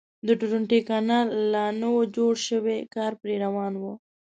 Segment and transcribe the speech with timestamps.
[0.27, 3.83] د درونټې کانال لا نه و جوړ شوی کار پرې روان و.